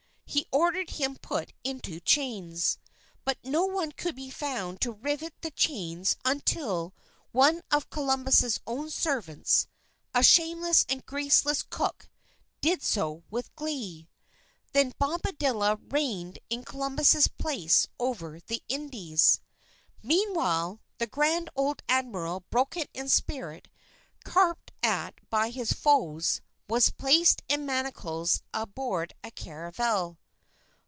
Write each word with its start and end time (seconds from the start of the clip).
He 0.33 0.47
ordered 0.49 0.91
him 0.91 1.17
put 1.17 1.51
into 1.61 1.99
chains. 1.99 2.77
But 3.25 3.37
no 3.43 3.65
one 3.65 3.91
could 3.91 4.15
be 4.15 4.29
found 4.29 4.79
to 4.79 4.93
rivet 4.93 5.33
the 5.41 5.51
chains 5.51 6.15
until 6.23 6.93
one 7.33 7.63
of 7.69 7.89
Columbus's 7.89 8.61
own 8.65 8.89
servants, 8.89 9.67
"a 10.13 10.23
shameless 10.23 10.85
and 10.87 11.05
graceless 11.05 11.63
cook," 11.63 12.07
did 12.61 12.81
so 12.81 13.23
with 13.29 13.53
glee. 13.57 14.07
Then 14.71 14.93
Bobadilla 14.97 15.77
reigned 15.89 16.39
in 16.49 16.63
Columbus's 16.63 17.27
place 17.27 17.87
over 17.99 18.39
the 18.39 18.63
Indies. 18.69 19.41
Meanwhile, 20.01 20.79
the 20.97 21.07
grand 21.07 21.49
old 21.57 21.83
Admiral 21.89 22.45
broken 22.49 22.85
in 22.93 23.09
spirit, 23.09 23.67
carped 24.23 24.71
at 24.81 25.19
by 25.29 25.49
his 25.49 25.73
foes, 25.73 26.39
was 26.69 26.89
placed 26.89 27.43
in 27.49 27.65
manacles 27.65 28.41
aboard 28.53 29.13
a 29.25 29.31
caravel. 29.31 30.17